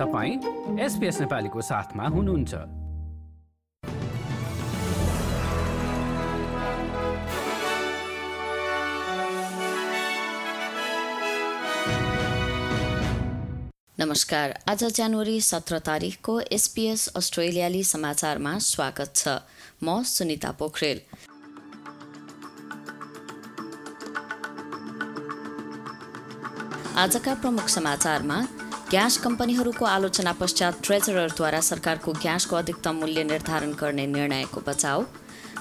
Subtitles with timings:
[0.00, 2.54] तपाईँ एसपिएस नेपालीको साथमा हुनुहुन्छ।
[14.00, 19.36] नमस्कार। आज जनवरी सत्र तारिकको एसपीएस अस्ट्रेलियाली समाचारमा स्वागत छ।
[19.84, 21.00] म सुनिता पोखरेल।
[26.96, 28.40] आजका प्रमुख समाचारमा
[28.90, 35.02] ग्यास कम्पनीहरूको आलोचना पश्चात ट्रेजररद्वारा सरकारको ग्यासको अधिकतम मूल्य निर्धारण गर्ने निर्णयको बचाउ।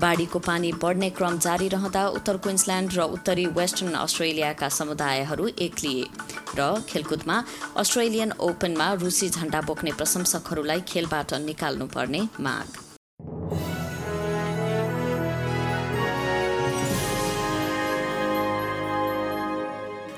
[0.00, 6.04] बाढीको पानी बढ्ने क्रम जारी रहँदा उत्तर क्विन्सल्यान्ड र उत्तरी वेस्टर्न अस्ट्रेलियाका समुदायहरू एक्लिए
[6.58, 7.36] र खेलकुदमा
[7.76, 12.68] अस्ट्रेलियन ओपनमा रुसी झण्डा बोक्ने प्रशंसकहरूलाई खेलबाट निकाल्नुपर्ने माग।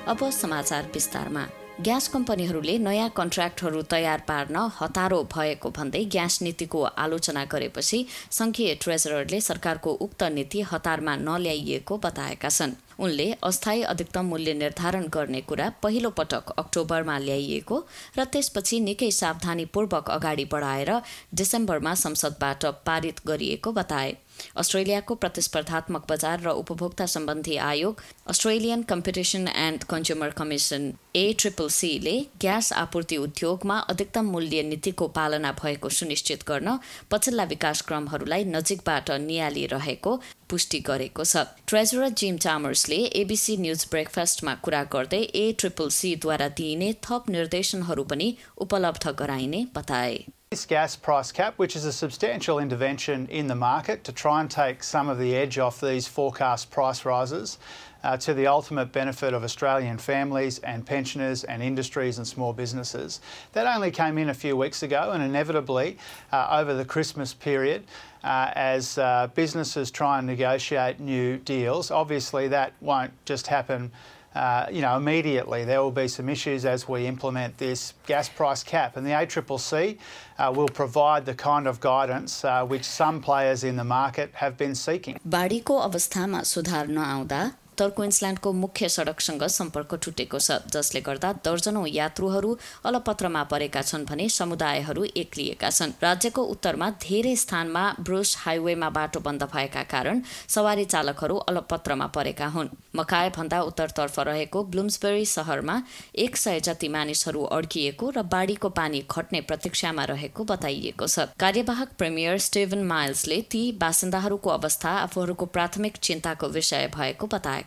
[0.07, 1.45] अब समाचार विस्तारमा।
[1.81, 9.39] ग्यास कम्पनीहरूले नयाँ कन्ट्र्याक्टहरू तयार पार्न हतारो भएको भन्दै ग्यास नीतिको आलोचना गरेपछि संघीय ट्रेजररले
[9.41, 16.09] सरकारको उक्त नीति हतारमा नल्याइएको बताएका छन्। उनले अस्थायी अधिकतम मूल्य निर्धारण गर्ने कुरा पहिलो
[16.09, 17.77] पटक अक्टोबरमा ल्याइएको
[18.17, 20.91] र त्यसपछि निकै सावधानीपूर्वक अगाडि बढाएर
[21.33, 24.13] डिसेम्बरमा संसदबाट पारित गरिएको बताए।
[24.57, 32.15] अस्ट्रेलियाको प्रतिस्पर्धात्मक बजार र उपभोक्ता सम्बन्धी आयोग Australian competition and consumer commission A triple सीले
[32.41, 36.77] gas आपूर्ति उद्योगमा अधिकतम मूल्य नीतिको पालना भएको सुनिश्चित गर्न
[37.11, 40.15] पछिल्ला विकासक्रमहरूलाई नजिकबाट निहालिरहेको
[40.49, 46.93] पुष्टि गरेको छ। ट्रेजरर जिम चामर्सले एबिसी न्युज ब्रेकफास्टमा कुरा गर्दै ए ट्रिपल सीद्वारा दिइने
[47.03, 50.17] थप निर्देशनहरू पनि उपलब्ध गराइने बताए।
[50.53, 54.51] This gas price cap, which is a substantial intervention in the market to try and
[54.51, 57.57] take some of the edge off these forecast price rises
[58.03, 63.19] uh, to the ultimate benefit of Australian families and pensioners and industries and small businesses.
[63.53, 65.97] That only came in a few weeks ago, and inevitably,
[66.31, 67.85] uh, over the Christmas period,
[68.23, 73.91] uh, as uh, businesses try and negotiate new deals, obviously that won't just happen
[74.34, 78.62] uh, you know, immediately there will be some issues as we implement this gas price
[78.62, 78.96] cap.
[78.96, 79.98] And the ACCC
[80.38, 84.56] uh, will provide the kind of guidance uh, which some players in the market have
[84.56, 85.18] been seeking.
[85.26, 92.49] बाढीको अवस्थामा सुधार नआउँदा उत्तर क्विन्सल्यान्डको मुख्य सडकसँग सम्पर्क टुटेको छ जसले गर्दा दर्जनौं यात्रुहरू
[92.85, 99.43] अलपत्रमा परेका छन् भने समुदायहरू एक्लिएका छन्। राज्यको उत्तरमा धेरै स्थानमा ब्रुस हाइवेमा बाटो बन्द
[99.53, 105.81] भएका कारण सवारी चालकहरू अलपत्रमा परेका हुन्। मकाए भन्दा उत्तरतर्फ रहेको ब्लुम्सबेरी सहरमा
[106.17, 112.37] एक सय जति मानिसहरू अड्किएको र बाढीको पानी खट्ने प्रतीक्षामा रहेको बताइएको छ। कार्यवाहक प्रिमियर
[112.47, 117.61] स्टेभन माइल्सले ती बासिन्दाहरूको अवस्था आफूहरूको प्राथमिक चिन्ताको विषय भएको बताए।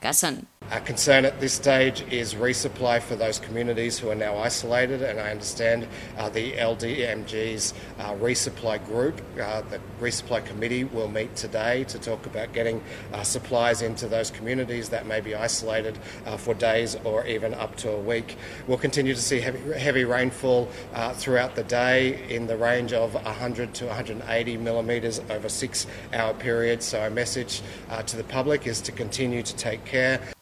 [0.68, 5.20] Our concern at this stage is resupply for those communities who are now isolated, and
[5.20, 5.86] I understand
[6.18, 12.26] uh, the LDMG's uh, resupply group, uh, the resupply committee, will meet today to talk
[12.26, 17.24] about getting uh, supplies into those communities that may be isolated uh, for days or
[17.28, 18.36] even up to a week.
[18.66, 23.14] We'll continue to see heavy, heavy rainfall uh, throughout the day in the range of
[23.14, 26.86] 100 to 180 millimetres over six hour periods.
[26.86, 27.62] So, our message
[28.06, 29.84] to the public is to continue to take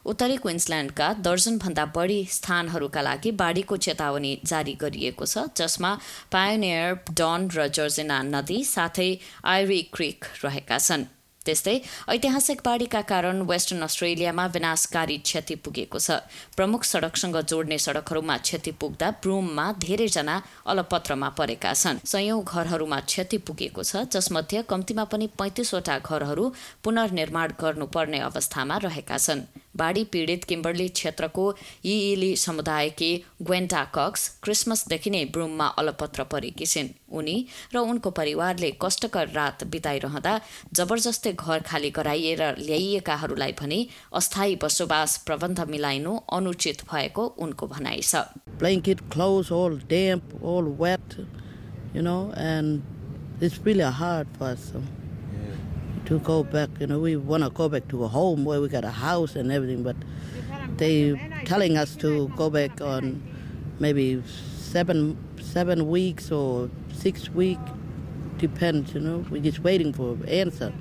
[0.07, 5.91] उत्तरी क्विन्सल्यान्डका दर्जनभन्दा बढी स्थानहरूका लागि बाढीको चेतावनी जारी गरिएको छ जसमा
[6.33, 6.89] पायोनियर
[7.21, 9.11] डन र जर्जिना नदी साथै
[9.45, 11.05] आइरी क्रिक रहेका छन्।
[11.47, 11.77] त्यस्तै
[12.09, 16.11] ऐतिहासिक बाढीका कारण वेस्टर्न अस्ट्रेलियामा विनाशकारी क्षति पुगेको छ।
[16.57, 23.83] प्रमुख सड़कसँग जोड्ने सड़कहरूमा क्षति पुग्दा ब्रुममा धेरैजना अलपत्रमा परेका छन्। सयौं घरहरूमा क्षति पुगेको
[23.83, 26.45] छ जसमध्ये कम्तीमा पनि पैंतिसवटा घरहरू
[26.85, 31.45] पुनर्निर्माण गर्नुपर्ने अवस्थामा रहेका छन्। बाढी पीडित किम्बर्ली क्षेत्रको
[31.85, 33.11] इइली समुदायकी
[33.43, 37.37] ग्वेन्टा कक्स क्रिसमसदेखि नै ब्रुममा अलपत्र परेकी छिन् उनी
[37.75, 40.35] र उनको परिवारले कष्टकर रात बिताइरहँदा
[40.81, 43.81] जबरजस्तै घर खाली गराइएर ल्याइएकाहरूलाई भने
[44.21, 48.27] अस्थायी बसोबास प्रबन्ध मिलाइनु अनुचित भएको उनको भनाइ छ
[49.51, 51.01] all damp, all wet,
[51.93, 52.83] you know, and
[53.41, 54.73] it's really hard for us.
[54.73, 55.04] So.
[56.06, 56.70] to go back.
[56.80, 59.36] You know, we want to go back to a home where we got a house
[59.36, 59.96] and everything, but
[60.78, 63.22] they telling us to go back on
[63.80, 64.22] maybe
[64.58, 67.62] seven seven weeks or six weeks.
[68.38, 69.26] Depends, you know.
[69.30, 70.74] We're just waiting for an answer.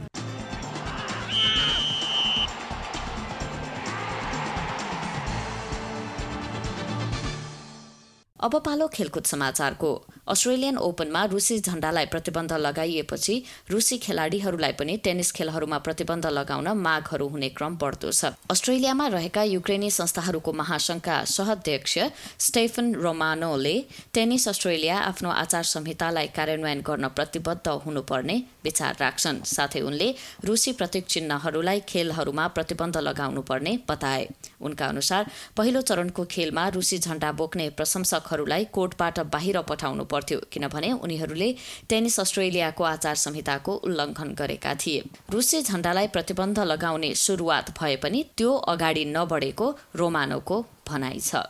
[8.40, 9.90] अब पालो खेलकुद समाचारको
[10.27, 13.33] Australian ओपनमा रुसी झण्डालाई प्रतिबन्ध लगाइएपछि
[13.71, 19.89] रुसी खेलाड़ीहरूलाई पनि टेनिस खेलहरूमा प्रतिबन्ध लगाउन मागहरू हुने क्रम बढ्दो छ। अस्ट्रेलियामा रहेका युक्रेनी
[19.91, 21.97] संस्थाहरूको महासंघका सहअध्यक्ष
[22.39, 23.75] स्टेफन रोमानोले
[24.13, 30.09] टेनिस अस्ट्रेलिया आफ्नो आचार संहितालाई कार्यान्वयन गर्न प्रतिबद्ध हुनुपर्ने विचार राख्छन्। साथै उनले
[30.45, 34.27] रुसी प्रतीक चिन्हहरूलाई खेलहरूमा प्रतिबन्ध लगाउनुपर्ने बताए।
[34.63, 41.50] उनका अनुसार पहिलो चरणको खेलमा रुसी झण्डा बोक्ने प्रशंसकहरूलाई कोर्टबाट बाहिर पठाउनु पर्थ्यो किनभने उनीहरूले
[41.89, 45.04] टेनिस अस्ट्रेलियाको आचार संहिताको उल्लङ्घन गरेका थिए
[45.36, 49.69] रुसी झण्डालाई प्रतिबन्ध लगाउने सुरुवात भए पनि त्यो अगाडि नबढेको
[50.01, 51.44] रोमानोको भनाइ छ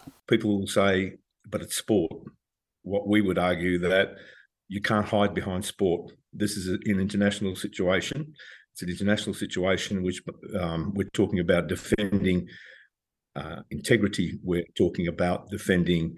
[4.69, 6.11] you can't hide behind sport.
[6.33, 8.33] This is an international situation.
[8.71, 10.21] It's an international situation which
[10.59, 12.47] um, we're talking about defending
[13.35, 14.39] uh, integrity.
[14.43, 16.15] We're talking about defending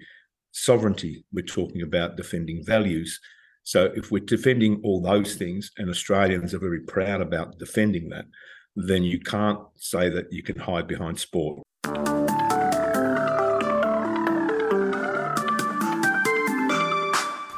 [0.56, 1.24] sovereignty.
[1.32, 3.20] We're talking about defending values.
[3.62, 8.24] So if we're defending all those things, and Australians are very proud about defending that,
[8.74, 11.62] then you can't say that you can hide behind sport.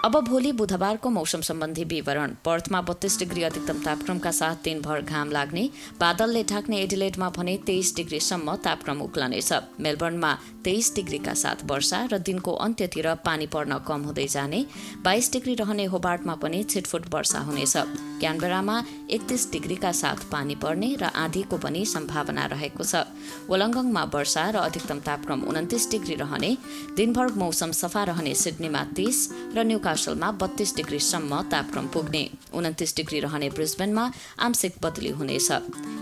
[0.05, 5.69] अब भोलि बुधबारको मौसम सम्बन्धी विवरण। पर्थमा बत्तीस degree अधिकतम तापक्रमका साथ दिनभर घाम लाग्ने
[6.01, 10.33] बादलले ढाक्ने एडिलेटमा भने तेइस डिग्रीसम्म तापक्रम उक्लनेछ। मेलबर्नमा
[10.65, 14.65] तेइस डिग्रीका साथ वर्षा र दिनको अन्त्यतिर पानी पर्न कम हुँदै जाने
[15.03, 17.75] बाइस डिग्री रहने होबार्टमा पनि छिटफुट वर्षा हुनेछ।
[18.21, 18.77] क्यानबेरामा
[19.11, 23.03] एकतिस डिग्रीका साथ पानी पर्ने र आँधीको पनि सम्भावना रहेको छ।
[23.51, 26.57] वलङ्गङमा वर्षा र अधिकतम तापक्रम उन्तिस डिग्री रहने
[26.95, 29.19] दिनभर मौसम सफा रहने सिडनीमा तीस
[29.57, 29.67] र
[29.99, 32.23] न्युकासलमा बत्तीस डिग्रीसम्म तापक्रम पुग्ने
[32.55, 34.05] उन्तिस डिग्री रहने ब्रिजबेनमा
[34.39, 35.49] आंशिक बदली हुनेछ।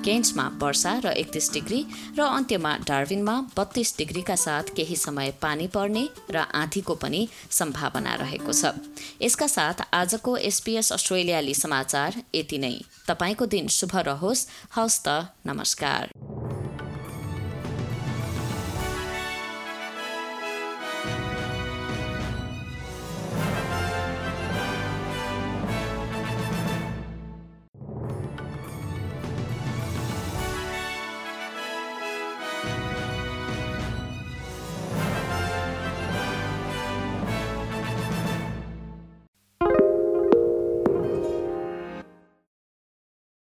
[0.05, 1.81] केन्समा वर्षा र एकतिस डिग्री
[2.19, 8.53] र अन्त्यमा डार्विनमा बत्तीस डिग्रीका साथ केही समय पानी पर्ने र आँधीको पनि सम्भावना रहेको
[8.53, 8.77] छ।
[9.23, 12.77] यसका साथ आजको एसपीएस अस्ट्रेलियाली समाचार यति नै।
[13.09, 14.47] तपाईँको दिन शुभ रहोस्।
[14.77, 15.01] हवस्
[15.47, 16.26] नमस्कार।